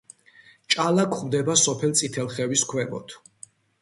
ჭალა 0.75 1.03
გვხვდება 1.11 1.55
სოფელ 1.65 1.93
წითელხევის 2.01 2.65
ქვემოთ. 2.73 3.15